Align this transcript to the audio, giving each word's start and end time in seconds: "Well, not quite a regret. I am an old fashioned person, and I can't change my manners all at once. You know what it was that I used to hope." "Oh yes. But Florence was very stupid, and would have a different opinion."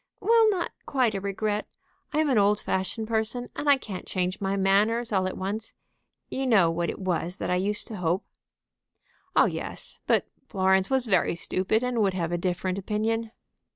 "Well, 0.19 0.49
not 0.49 0.71
quite 0.87 1.13
a 1.13 1.21
regret. 1.21 1.67
I 2.11 2.17
am 2.17 2.29
an 2.31 2.39
old 2.39 2.59
fashioned 2.59 3.07
person, 3.07 3.49
and 3.55 3.69
I 3.69 3.77
can't 3.77 4.07
change 4.07 4.41
my 4.41 4.57
manners 4.57 5.11
all 5.11 5.27
at 5.27 5.37
once. 5.37 5.75
You 6.31 6.47
know 6.47 6.71
what 6.71 6.89
it 6.89 6.97
was 6.97 7.37
that 7.37 7.51
I 7.51 7.55
used 7.57 7.85
to 7.89 7.97
hope." 7.97 8.25
"Oh 9.35 9.45
yes. 9.45 9.99
But 10.07 10.25
Florence 10.47 10.89
was 10.89 11.05
very 11.05 11.35
stupid, 11.35 11.83
and 11.83 12.01
would 12.01 12.15
have 12.15 12.31
a 12.31 12.37
different 12.39 12.79
opinion." 12.79 13.29